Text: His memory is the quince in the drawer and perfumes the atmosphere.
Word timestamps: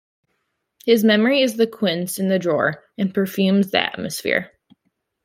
His 0.83 1.03
memory 1.03 1.43
is 1.43 1.57
the 1.57 1.67
quince 1.67 2.17
in 2.17 2.27
the 2.27 2.39
drawer 2.39 2.83
and 2.97 3.13
perfumes 3.13 3.69
the 3.69 3.83
atmosphere. 3.83 4.51